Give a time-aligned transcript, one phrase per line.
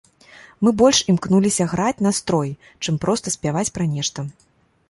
[0.67, 2.49] Мы больш імкнуліся граць настрой,
[2.87, 4.19] чым проста спяваць пра нешта.